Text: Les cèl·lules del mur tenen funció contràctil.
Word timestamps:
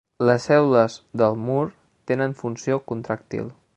Les 0.27 0.45
cèl·lules 0.49 0.95
del 1.21 1.37
mur 1.49 1.65
tenen 2.13 2.35
funció 2.41 2.81
contràctil. 2.93 3.53